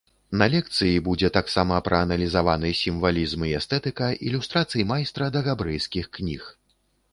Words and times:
На 0.41 0.45
лекцыі 0.53 0.95
будзе 1.07 1.29
таксама 1.35 1.75
прааналізаваны 1.87 2.71
сімвалізм 2.81 3.45
і 3.49 3.55
эстэтыка 3.59 4.09
ілюстрацый 4.31 4.89
майстра 4.95 5.31
да 5.39 5.47
габрэйскіх 5.51 6.13
кніг. 6.19 6.53